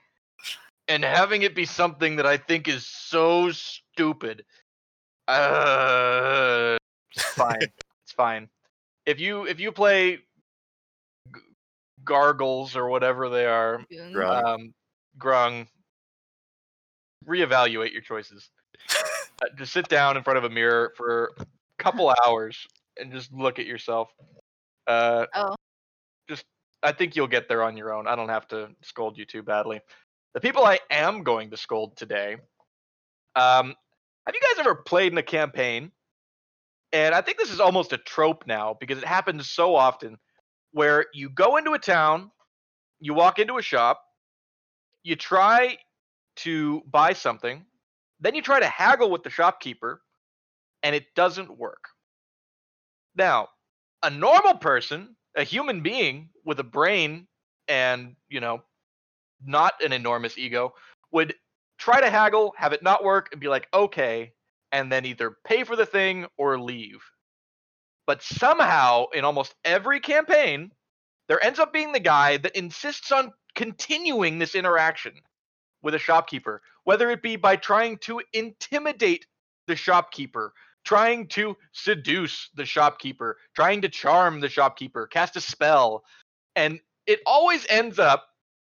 [0.88, 4.46] and having it be something that I think is so stupid.
[5.28, 6.78] Uh,
[7.14, 7.58] it's fine.
[7.62, 8.48] it's fine.
[9.06, 11.42] If you if you play g-
[12.04, 14.44] gargles or whatever they are, Grung.
[14.46, 14.74] um,
[15.20, 15.68] grung,
[17.28, 18.50] reevaluate your choices.
[19.44, 21.46] Uh, just sit down in front of a mirror for a
[21.78, 22.66] couple hours
[22.98, 24.08] and just look at yourself.
[24.88, 25.56] Uh, Oh.
[26.30, 26.46] Just,
[26.82, 28.08] I think you'll get there on your own.
[28.08, 29.82] I don't have to scold you too badly.
[30.36, 32.38] The people I am going to scold today.
[33.36, 33.76] Um,
[34.26, 35.92] have you guys ever played in a campaign?
[36.96, 40.18] And I think this is almost a trope now because it happens so often
[40.72, 42.32] where you go into a town,
[43.02, 44.02] you walk into a shop,
[45.04, 45.78] you try
[46.38, 47.66] to buy something,
[48.22, 50.04] then you try to haggle with the shopkeeper,
[50.84, 51.84] and it doesn't work.
[53.14, 53.50] Now,
[54.02, 57.28] a normal person, a human being with a brain
[57.68, 58.62] and, you know,
[59.46, 60.74] not an enormous ego,
[61.12, 61.36] would
[61.78, 64.32] try to haggle, have it not work, and be like, okay,
[64.72, 67.02] and then either pay for the thing or leave.
[68.08, 70.72] But somehow, in almost every campaign,
[71.28, 75.14] there ends up being the guy that insists on continuing this interaction
[75.82, 79.26] with a shopkeeper, whether it be by trying to intimidate
[79.68, 86.04] the shopkeeper, trying to seduce the shopkeeper, trying to charm the shopkeeper, cast a spell,
[86.56, 88.28] and it always ends up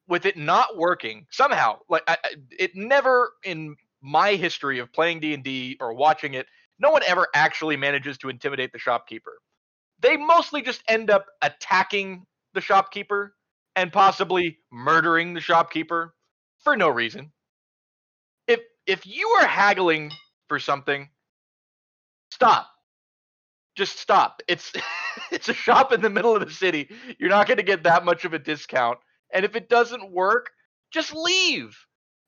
[0.08, 1.78] with it not working somehow.
[1.90, 2.18] Like I,
[2.52, 6.48] it never in my history of playing D&D or watching it,
[6.80, 9.40] no one ever actually manages to intimidate the shopkeeper.
[10.00, 13.36] They mostly just end up attacking the shopkeeper
[13.76, 16.16] and possibly murdering the shopkeeper
[16.64, 17.32] for no reason.
[18.48, 20.12] If if you are haggling
[20.48, 21.10] for something,
[22.32, 22.70] stop.
[23.76, 24.42] Just stop.
[24.48, 24.74] It's
[25.32, 26.90] it's a shop in the middle of the city.
[27.20, 29.00] You're not going to get that much of a discount.
[29.34, 30.52] And if it doesn't work,
[30.92, 31.78] just leave.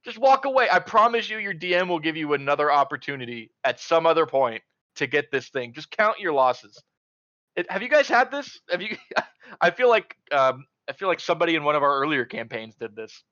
[0.04, 0.68] Just walk away.
[0.72, 4.62] I promise you your DM will give you another opportunity at some other point
[4.96, 5.74] to get this thing.
[5.74, 6.82] Just count your losses.
[7.56, 8.60] It, have you guys had this?
[8.70, 8.98] Have you
[9.62, 12.96] I feel like um I feel like somebody in one of our earlier campaigns did
[12.96, 13.24] this.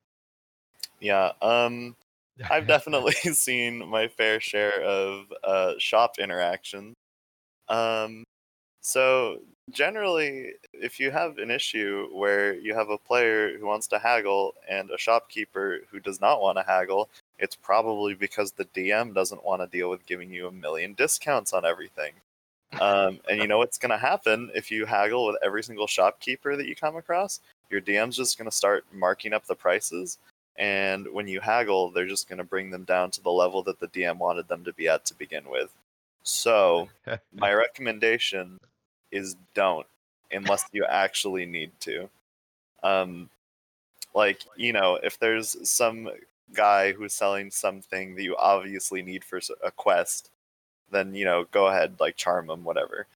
[1.00, 1.32] Yeah.
[1.42, 1.96] Um.
[2.50, 6.94] I've definitely seen my fair share of uh, shop interactions.
[7.68, 8.24] Um,
[8.82, 9.38] so
[9.70, 14.54] generally, if you have an issue where you have a player who wants to haggle
[14.68, 19.44] and a shopkeeper who does not want to haggle, it's probably because the DM doesn't
[19.44, 22.12] want to deal with giving you a million discounts on everything.
[22.80, 26.56] Um, and you know what's going to happen if you haggle with every single shopkeeper
[26.56, 27.40] that you come across?
[27.68, 30.16] Your DM's just going to start marking up the prices.
[30.56, 33.78] And when you haggle, they're just going to bring them down to the level that
[33.78, 35.68] the DM wanted them to be at to begin with.
[36.22, 36.88] So,
[37.34, 38.58] my recommendation
[39.12, 39.86] is don't
[40.32, 42.08] unless you actually need to.
[42.82, 43.28] Um,
[44.14, 46.08] like, you know, if there's some
[46.52, 50.30] guy who's selling something that you obviously need for a quest,
[50.90, 53.06] then, you know, go ahead, like, charm him, whatever.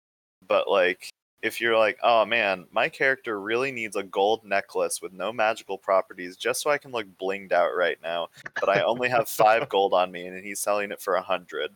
[0.46, 1.10] But, like,
[1.42, 5.78] if you're like, oh man, my character really needs a gold necklace with no magical
[5.78, 8.28] properties just so I can look blinged out right now,
[8.58, 11.70] but I only have five gold on me and he's selling it for a hundred.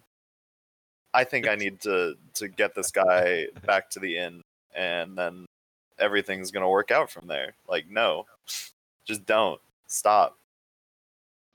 [1.13, 4.43] I think I need to to get this guy back to the inn
[4.75, 5.47] and then
[5.99, 7.55] everything's gonna work out from there.
[7.69, 8.27] Like, no.
[9.05, 9.61] Just don't.
[9.87, 10.39] Stop.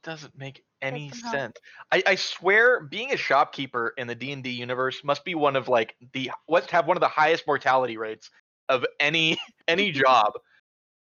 [0.04, 1.58] doesn't make any sense.
[1.92, 5.56] I, I swear, being a shopkeeper in the D and D universe must be one
[5.56, 8.30] of like the must have one of the highest mortality rates
[8.70, 9.38] of any
[9.68, 10.34] any job.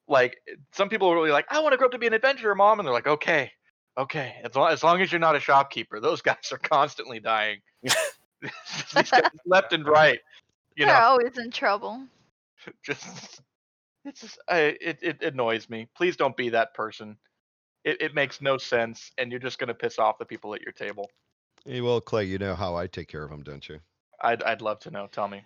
[0.07, 0.37] Like
[0.73, 2.79] some people are really like, I want to grow up to be an adventurer, mom,
[2.79, 3.51] and they're like, okay,
[3.97, 7.59] okay, as long as, long as you're not a shopkeeper, those guys are constantly dying,
[7.81, 8.03] These guys
[9.45, 10.19] left and right.
[10.75, 12.05] You They're know, always in trouble.
[12.83, 13.41] just
[14.05, 15.87] it's just I, it it annoys me.
[15.95, 17.17] Please don't be that person.
[17.83, 20.71] It it makes no sense, and you're just gonna piss off the people at your
[20.71, 21.09] table.
[21.65, 23.79] Hey, well, Clay, you know how I take care of them, don't you?
[24.21, 25.07] I'd I'd love to know.
[25.11, 25.43] Tell me.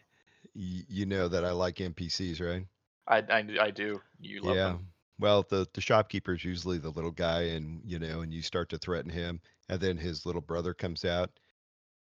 [0.55, 2.65] Y- you know that I like NPCs, right?
[3.07, 4.01] I I, I do.
[4.19, 4.63] You love yeah.
[4.63, 4.87] them.
[5.19, 8.77] Well, the the shopkeeper's usually the little guy, and you know, and you start to
[8.77, 11.31] threaten him, and then his little brother comes out,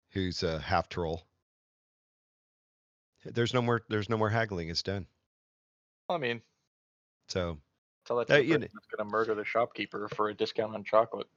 [0.10, 1.28] who's a half troll.
[3.26, 3.84] There's no more.
[3.90, 4.70] There's no more haggling.
[4.70, 5.08] It's done.
[6.10, 6.42] I mean,
[7.28, 7.60] So
[8.06, 10.74] tell that Uh, to the you person that's gonna murder the shopkeeper for a discount
[10.74, 11.28] on chocolate.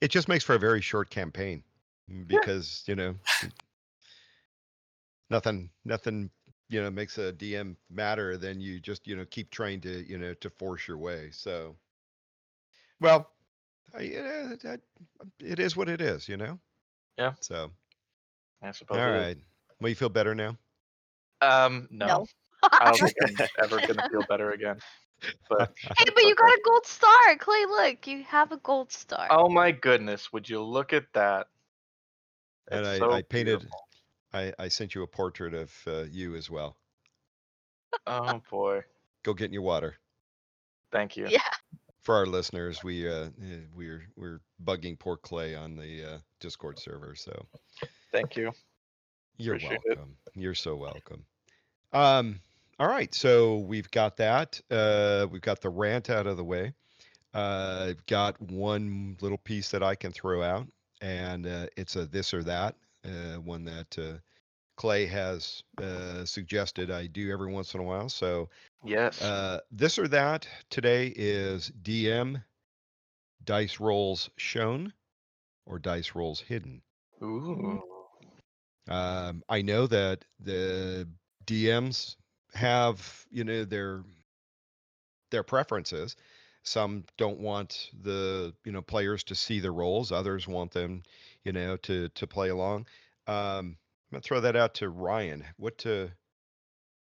[0.00, 1.62] it just makes for a very short campaign
[2.10, 3.14] mm, because you know
[5.30, 6.30] nothing nothing
[6.68, 10.18] you know makes a dm matter than you just you know keep trying to you
[10.18, 11.76] know to force your way so
[13.00, 13.30] well
[13.94, 14.80] I, yeah, that,
[15.40, 16.58] it is what it is you know
[17.18, 17.32] Yeah.
[17.40, 17.70] so
[18.62, 18.98] I suppose.
[18.98, 19.44] all it is.
[19.80, 20.56] well you feel better now
[21.40, 22.06] Um, no.
[22.06, 22.26] No.
[22.62, 24.78] I don't think I'm ever gonna feel better again.
[25.48, 27.66] But Hey, but you got a gold star, Clay.
[27.66, 29.28] Look, you have a gold star.
[29.30, 31.48] oh my goodness, would you look at that?
[32.70, 33.88] and It's I, so I painted beautiful.
[34.32, 36.76] I, I sent you a portrait of uh, you as well
[38.06, 38.82] Oh boy,
[39.22, 39.96] go get in your water
[40.90, 41.26] thank you.
[41.28, 41.40] Yeah.
[42.04, 46.78] For our listeners we uh eh, we're we're bugging poor clay on the uh discord
[46.78, 47.32] server so
[48.14, 48.52] Thank you.
[49.38, 49.98] You're Appreciate it.
[49.98, 50.16] welcome.
[50.36, 51.24] You're so welcome.
[51.92, 52.38] Um,
[52.78, 54.60] all right, so we've got that.
[54.70, 56.72] Uh, we've got the rant out of the way.
[57.34, 60.68] Uh, I've got one little piece that I can throw out,
[61.00, 64.18] and uh, it's a this or that, uh, one that uh,
[64.76, 68.08] Clay has uh, suggested I do every once in a while.
[68.08, 68.48] So
[68.84, 69.22] Yes.
[69.22, 72.42] uh, this or that today is DM
[73.44, 74.92] dice rolls shown
[75.66, 76.82] or dice rolls hidden.
[77.22, 77.82] Ooh.
[78.88, 81.08] Um, I know that the
[81.46, 82.16] DMs
[82.54, 84.02] have, you know, their
[85.30, 86.16] their preferences.
[86.62, 90.12] Some don't want the, you know, players to see the rolls.
[90.12, 91.02] Others want them,
[91.44, 92.86] you know, to to play along.
[93.26, 93.76] Um,
[94.14, 95.44] I'm gonna throw that out to Ryan.
[95.56, 96.12] What to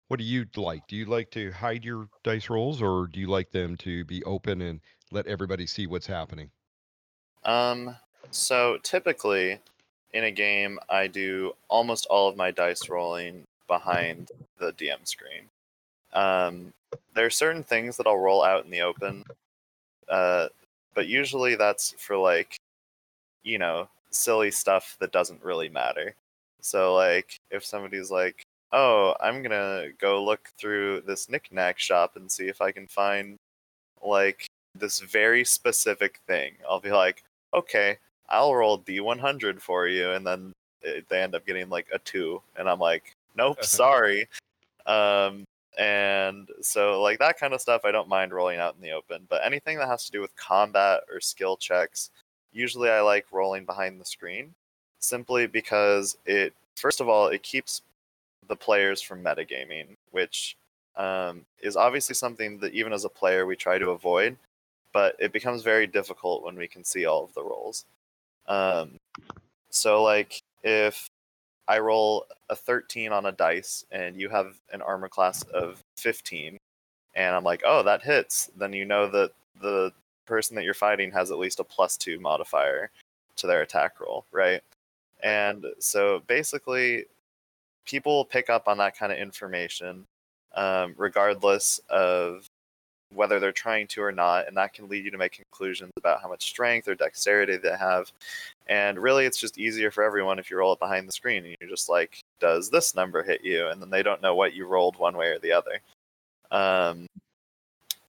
[0.10, 0.88] what do you like?
[0.90, 4.22] Do you like to hide your dice rolls, or do you like them to be
[4.26, 6.52] open and let everybody see what's happening?
[7.46, 7.96] Um,
[8.30, 9.58] so typically
[10.12, 15.44] in a game, I do almost all of my dice rolling behind the DM screen.
[16.12, 16.74] Um,
[17.14, 19.24] there are certain things that I'll roll out in the open,
[20.10, 20.50] uh,
[20.94, 22.58] but usually that's for like,
[23.44, 26.14] you know, silly stuff that doesn't really matter.
[26.68, 32.30] So, like, if somebody's like, oh, I'm gonna go look through this knickknack shop and
[32.30, 33.38] see if I can find
[34.04, 37.98] like this very specific thing, I'll be like, okay,
[38.30, 40.52] I'll roll D100 for you, and then
[40.82, 44.28] it, they end up getting like a two, and I'm like, nope, sorry.
[44.86, 45.46] Um,
[45.78, 49.26] and so like that kind of stuff, I don't mind rolling out in the open.
[49.30, 52.10] But anything that has to do with combat or skill checks,
[52.52, 54.54] usually I like rolling behind the screen,
[55.00, 57.82] simply because it, first of all, it keeps
[58.48, 60.56] the players from metagaming, which
[60.96, 64.38] um, is obviously something that even as a player we try to avoid
[64.98, 67.86] but it becomes very difficult when we can see all of the rolls.
[68.48, 68.98] Um,
[69.70, 71.08] so, like, if
[71.68, 76.58] I roll a 13 on a dice and you have an armor class of 15,
[77.16, 79.92] and I'm like, oh, that hits, then you know that the
[80.26, 82.90] person that you're fighting has at least a plus two modifier
[83.36, 84.64] to their attack roll, right?
[85.28, 87.04] And so basically,
[87.86, 90.06] people pick up on that kind of information,
[90.56, 92.46] um, regardless of
[93.14, 96.22] whether they're trying to or not, and that can lead you to make conclusions about
[96.22, 98.10] how much strength or dexterity they have.
[98.68, 101.58] And really, it's just easier for everyone if you roll it behind the screen and
[101.60, 103.68] you're just like, does this number hit you?
[103.68, 105.82] And then they don't know what you rolled one way or the other.
[106.52, 107.06] Um,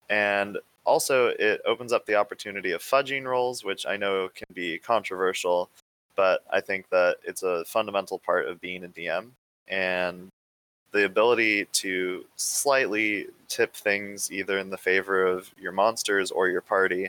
[0.08, 4.78] and also, it opens up the opportunity of fudging rolls, which I know can be
[4.78, 5.68] controversial,
[6.18, 9.30] but I think that it's a fundamental part of being a DM.
[9.68, 10.30] And
[10.90, 16.60] the ability to slightly tip things either in the favor of your monsters or your
[16.60, 17.08] party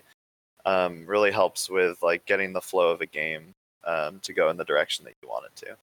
[0.64, 4.58] um, really helps with like getting the flow of a game um, to go in
[4.58, 5.76] the direction that you want it to.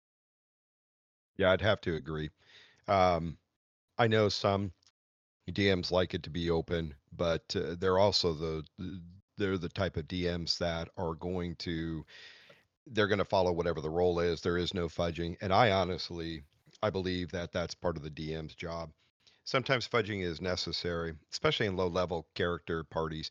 [1.36, 2.30] Yeah, I'd have to agree.
[2.86, 3.36] Um,
[3.98, 4.70] I know some
[5.50, 9.00] DMs like it to be open, but uh, they're also the the-
[9.38, 12.06] they're the type of DMs that are going to
[12.86, 14.40] they're going to follow whatever the roll is.
[14.40, 16.42] There is no fudging, and I honestly
[16.82, 18.90] I believe that that's part of the DM's job.
[19.44, 23.30] Sometimes fudging is necessary, especially in low level character parties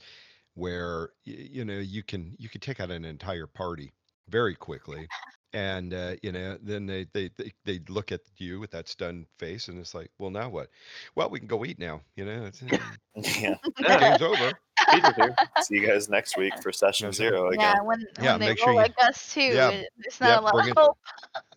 [0.55, 3.91] where you know you can you can take out an entire party
[4.29, 5.07] very quickly
[5.53, 9.25] and uh, you know then they, they they they look at you with that stunned
[9.37, 10.69] face and it's like well now what
[11.15, 12.61] well we can go eat now you know it's,
[13.41, 13.55] yeah.
[13.79, 14.74] Yeah, game's over Peter's here.
[15.61, 17.75] See you guys next week for session zero again.
[17.75, 20.27] Yeah, when, Yeah, when they make roll sure you- like us too, Yeah, it's not
[20.29, 20.97] yeah, a lot bring of it- hope.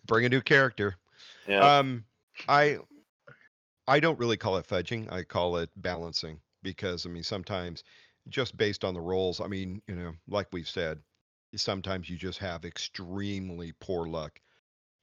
[0.07, 0.95] bring a new character
[1.47, 1.77] Yeah.
[1.79, 2.03] um
[2.47, 2.77] i
[3.87, 7.83] i don't really call it fudging i call it balancing because i mean sometimes
[8.29, 10.99] just based on the rolls i mean you know like we've said
[11.55, 14.39] sometimes you just have extremely poor luck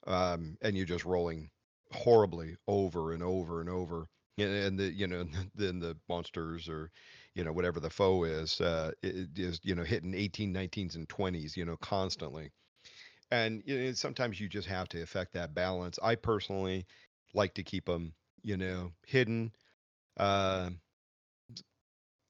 [0.07, 1.51] um, and you're just rolling
[1.93, 4.09] horribly over and over and over
[4.39, 6.91] and, and the you know then the monsters or
[7.37, 11.57] you know whatever the foe is uh, is you know hitting 18 19s and 20s
[11.57, 12.53] you know constantly.
[13.31, 15.99] And you know, sometimes you just have to affect that balance.
[16.03, 16.87] I personally
[17.35, 19.53] like to keep them you know hidden
[20.19, 20.71] uh,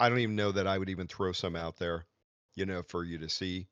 [0.01, 2.07] i don't even know that i would even throw some out there
[2.55, 3.67] you know for you to see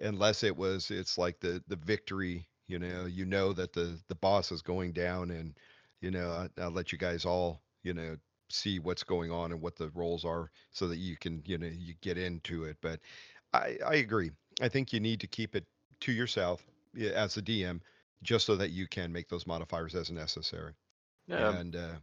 [0.00, 4.16] unless it was it's like the the victory you know you know that the the
[4.16, 5.56] boss is going down and
[6.02, 8.16] you know I, i'll let you guys all you know
[8.50, 11.66] see what's going on and what the rolls are so that you can you know
[11.66, 13.00] you get into it but
[13.52, 14.30] i i agree
[14.60, 15.66] i think you need to keep it
[16.00, 16.66] to yourself
[17.14, 17.80] as a dm
[18.22, 20.74] just so that you can make those modifiers as necessary
[21.26, 21.58] Yeah.
[21.58, 21.96] and uh,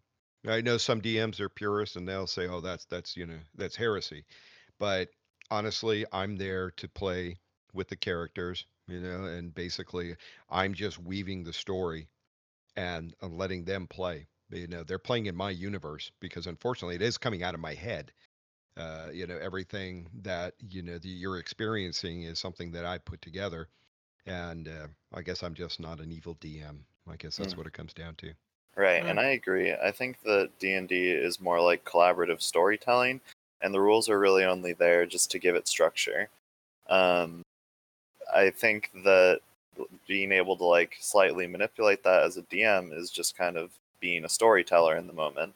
[0.48, 3.76] I know some DMs are purists and they'll say, "Oh, that's that's you know that's
[3.76, 4.26] heresy,"
[4.80, 5.10] but
[5.52, 7.40] honestly, I'm there to play
[7.74, 10.16] with the characters, you know, and basically
[10.50, 12.10] I'm just weaving the story
[12.76, 14.28] and uh, letting them play.
[14.52, 17.74] You know, they're playing in my universe because unfortunately it is coming out of my
[17.74, 18.12] head.
[18.78, 23.22] Uh, you know, everything that you know that you're experiencing is something that I put
[23.22, 23.70] together,
[24.26, 26.86] and uh, I guess I'm just not an evil DM.
[27.08, 27.58] I guess that's Mm.
[27.58, 28.34] what it comes down to.
[28.76, 29.10] Right, Mm.
[29.10, 29.74] and I agree.
[29.74, 33.22] I think that D and D is more like collaborative storytelling,
[33.62, 36.30] and the rules are really only there just to give it structure.
[36.88, 37.44] Um,
[38.34, 39.42] I think that
[40.08, 44.26] being able to like slightly manipulate that as a DM is just kind of being
[44.26, 45.54] a storyteller in the moment,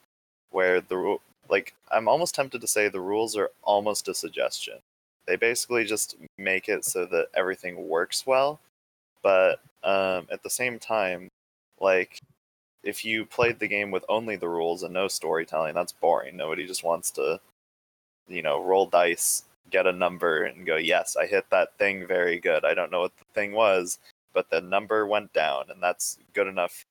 [0.51, 1.17] where the
[1.49, 4.75] like I'm almost tempted to say the rules are almost a suggestion.
[5.27, 8.59] They basically just make it so that everything works well,
[9.23, 11.29] but um, at the same time,
[11.79, 12.19] like
[12.85, 16.37] if you played the game with only the rules and no storytelling, that's boring.
[16.37, 17.39] Nobody just wants to,
[18.27, 22.39] you know, roll dice, get a number, and go, yes, I hit that thing very
[22.39, 22.63] good.
[22.63, 23.97] I don't know what the thing was,
[24.33, 26.85] but the number went down, and that's good enough.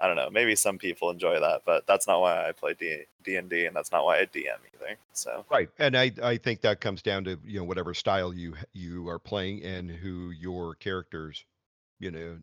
[0.00, 0.30] I don't know.
[0.30, 3.74] Maybe some people enjoy that, but that's not why I play D and D, and
[3.74, 4.96] that's not why I DM either.
[5.12, 8.54] So Right, and I I think that comes down to you know whatever style you
[8.72, 11.44] you are playing and who your characters,
[11.98, 12.38] you know,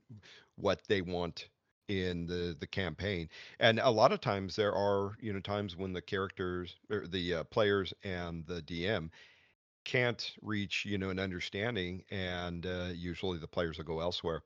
[0.57, 1.47] what they want
[1.87, 3.29] in the the campaign.
[3.59, 7.35] And a lot of times there are you know times when the characters or the
[7.35, 9.09] uh, players and the DM
[9.85, 14.43] can't reach you know an understanding, and uh, usually the players will go elsewhere.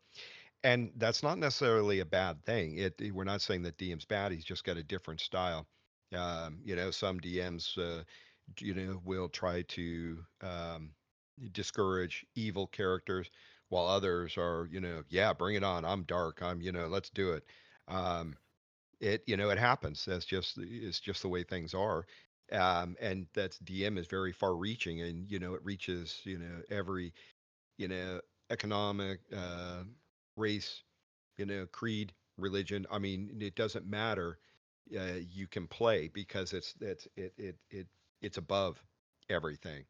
[0.64, 2.78] And that's not necessarily a bad thing.
[2.78, 4.32] It, it- we're not saying that DM's bad.
[4.32, 5.68] He's just got a different style.
[6.16, 8.04] Um, you know, some DMs, uh,
[8.60, 10.92] you know, will try to um,
[11.52, 13.30] discourage evil characters,
[13.70, 15.86] while others are, you know, yeah, bring it on.
[15.86, 16.42] I'm dark.
[16.42, 17.44] I'm, you know, let's do it.
[17.88, 18.36] Um,
[19.02, 20.06] it, you know, it happens.
[20.06, 22.06] That's just it's just the way things are.
[22.52, 26.62] Um, and that's DM is very far reaching, and you know, it reaches, you know,
[26.72, 27.14] every
[27.78, 29.84] you know, economic, uh,
[30.40, 30.84] race,
[31.38, 32.86] you know, creed, religion.
[32.92, 34.40] I mean, it doesn't matter.
[34.98, 37.88] Uh, you can play because it's it's it it it
[38.22, 38.84] it's above
[39.30, 39.86] everything,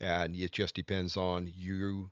[0.00, 2.10] and it just depends on you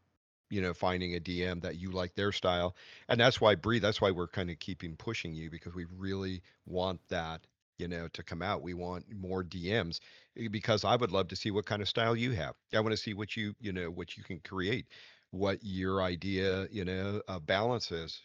[0.51, 2.77] you know finding a DM that you like their style,
[3.09, 3.79] and that's why Bree.
[3.79, 7.43] That's why we're kind of keeping pushing you because we really want that
[7.79, 8.63] you know to come out.
[8.63, 10.01] We want more DMs
[10.39, 12.55] eh, because I would love to see what kind of style you have.
[12.75, 14.87] I want to see what you you know what you can create,
[15.31, 18.21] what your idea you know uh, balance is.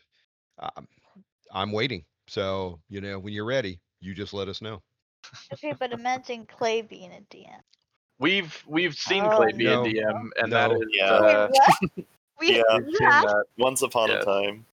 [0.59, 0.87] Um,
[1.51, 2.05] I'm waiting.
[2.27, 4.81] So you know when you're ready, you just let us know.
[5.53, 7.47] Okay, but imagine Clay being a DM.
[8.19, 9.83] We've we've seen Oh, Clay be no.
[9.83, 10.75] a DM, and that No.
[10.75, 11.11] is Yeah.
[11.11, 12.07] uh, Wait.
[12.39, 12.63] We, Yeah.
[12.77, 13.45] we've seen that.
[13.57, 14.23] Once upon Yes.
[14.23, 14.65] a time.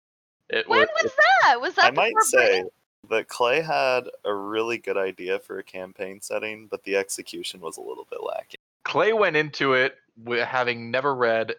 [0.48, 1.12] It when was, was
[1.42, 1.60] that?
[1.60, 2.70] Was that I might say Bree?
[3.10, 7.76] that Clay had a really good idea for a campaign setting, but the execution was
[7.76, 8.58] a little bit lacking.
[8.84, 11.54] Clay went into it with having never read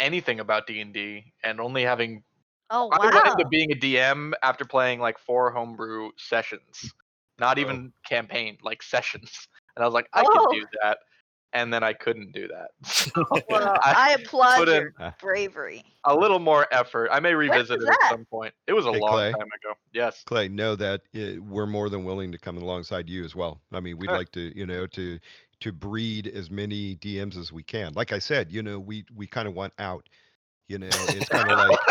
[0.00, 2.24] anything about D and D, and only having
[2.70, 3.32] Oh I went wow!
[3.32, 6.92] into being a DM after playing like four homebrew sessions,
[7.38, 7.60] not Oh.
[7.60, 9.48] even campaign, like sessions.
[9.76, 10.46] And I was like, I Oh.
[10.50, 10.98] can do that,
[11.52, 12.70] and then I couldn't do that.
[12.86, 13.10] So
[13.50, 15.84] Well, I I applaud your in- bravery.
[16.04, 17.08] a little more effort.
[17.12, 18.54] I may revisit was it at some point.
[18.68, 19.32] It was a Hey, long Clay?
[19.32, 19.74] time ago.
[19.92, 20.22] Yes.
[20.24, 23.60] Clay, know that uh, we're more than willing to come alongside you as well.
[23.72, 24.16] I mean, we'd Sure.
[24.18, 25.18] like to, you know, to
[25.60, 27.92] to breed as many DMs as we can.
[27.94, 30.08] Like I said, you know, we we kind of want out.
[30.68, 31.86] You know, it's kind of like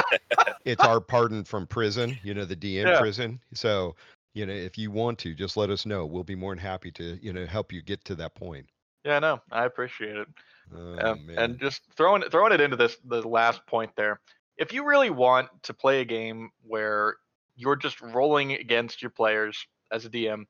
[0.65, 2.20] it's our pardon from prison.
[2.24, 2.99] You know, the DM Yeah.
[2.99, 3.39] prison.
[3.53, 3.95] So,
[4.34, 6.05] you know, if you want to, just let us know.
[6.05, 8.67] We'll be more than happy to, you know, help you get to that point.
[9.05, 10.28] Yeah, no, I appreciate it.
[10.74, 14.20] Oh, Um, and just throwing throwing it into this the last point there.
[14.57, 17.15] If you really want to play a game where
[17.55, 20.45] you're just rolling against your players as a DM,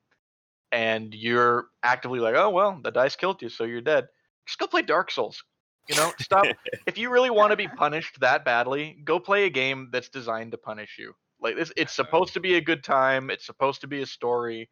[0.72, 4.08] and you're actively like, oh well, the dice killed you, so you're dead.
[4.46, 5.42] Just go play Dark Souls.
[5.88, 6.44] You know, stop.
[6.86, 10.52] if you really want to be punished that badly, go play a game that's designed
[10.52, 11.14] to punish you.
[11.40, 12.06] Like this, it's uh-huh.
[12.06, 13.30] supposed to be a good time.
[13.30, 14.68] It's supposed to be a story.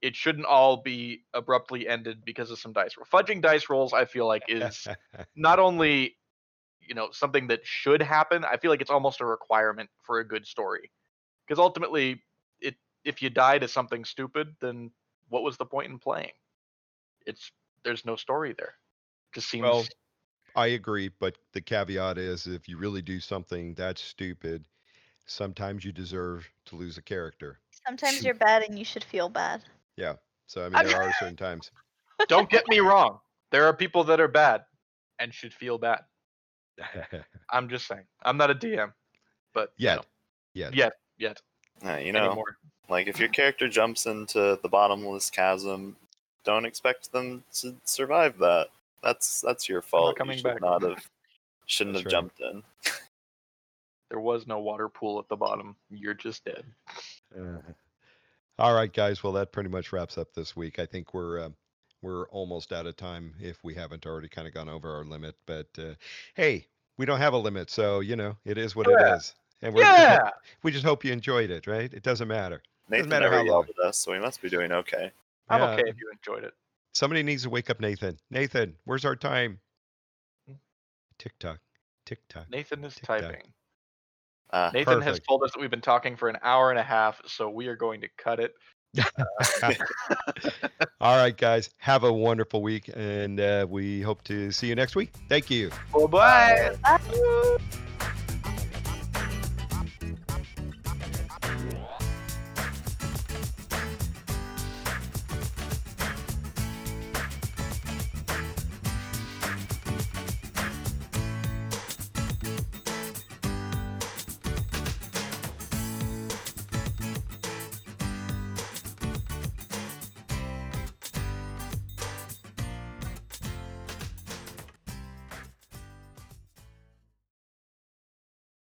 [0.00, 3.06] It shouldn't all be abruptly ended because of some dice roll.
[3.12, 4.86] Fudging dice rolls, I feel like, is
[5.36, 6.16] not only
[6.86, 8.44] you know something that should happen.
[8.44, 10.90] I feel like it's almost a requirement for a good story.
[11.46, 12.22] Because ultimately,
[12.60, 14.90] it if you die to something stupid, then
[15.34, 16.30] what was the point in playing?
[17.26, 17.50] It's
[17.82, 18.74] there's no story there.
[19.34, 19.84] Just seems Well,
[20.54, 24.64] I agree, but the caveat is if you really do something that's stupid,
[25.26, 27.58] sometimes you deserve to lose a character.
[27.86, 29.64] Sometimes you're bad and you should feel bad.
[29.96, 30.14] Yeah.
[30.46, 31.72] So I mean, there are certain times.
[32.28, 33.20] don't get me wrong.
[33.50, 34.64] There are people that are bad
[35.18, 36.04] and should feel bad.
[37.50, 38.06] I'm just saying.
[38.22, 38.94] I'm not a DM,
[39.52, 39.96] but you Yet.
[39.98, 40.04] know,
[40.54, 40.74] Yet.
[40.74, 41.42] yet, yet
[41.84, 42.56] Uh, you know, anymore.
[42.88, 45.96] Like if your character jumps into the bottomless chasm,
[46.44, 48.68] don't expect them to survive that.
[49.02, 50.16] That's that's your fault.
[50.16, 50.60] coming you should back.
[50.62, 51.06] not have
[51.66, 52.30] shouldn't That's have right.
[52.38, 52.62] jumped in.
[54.10, 55.74] There was no water pool at the bottom.
[55.90, 56.64] You're just dead.
[57.36, 57.58] Uh,
[58.58, 59.22] all right, guys.
[59.24, 60.78] Well, that pretty much wraps up this week.
[60.78, 61.48] I think we're uh,
[62.02, 65.34] we're almost out of time if we haven't already kind of gone over our limit.
[65.46, 65.94] But uh,
[66.34, 66.66] hey,
[66.96, 69.14] we don't have a limit, so you know it is what Yeah.
[69.14, 69.34] it is.
[69.62, 70.30] And we're Yeah.
[70.62, 71.92] we just hope you enjoyed it, right?
[71.92, 72.62] It doesn't matter.
[72.88, 75.10] Nathan matter never how yelled at us, so we must be doing okay.
[75.48, 75.70] I'm Yeah.
[75.72, 76.54] okay if you enjoyed it.
[76.92, 78.18] Somebody needs to wake up Nathan.
[78.30, 79.60] Nathan, where's our time?
[81.18, 81.60] Tick tock,
[82.06, 82.46] tick tock.
[82.50, 83.20] Nathan is Tick-tock.
[83.20, 83.52] typing.
[84.50, 85.28] Uh, Nathan has Perfect.
[85.28, 87.76] told us that we've been talking for an hour and a half, so we are
[87.76, 88.54] going to cut it.
[91.00, 91.70] All right, guys.
[91.78, 95.12] Have a wonderful week, and uh, we hope to see you next week.
[95.28, 95.70] Thank you.
[95.92, 96.76] Bye bye.
[96.82, 97.93] Bye.